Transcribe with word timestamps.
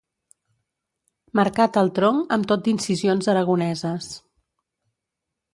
Marcat 1.41 1.77
al 1.83 1.93
tronc 2.01 2.33
amb 2.37 2.49
tot 2.53 2.65
d'incisions 2.69 3.31
aragoneses. 3.35 4.11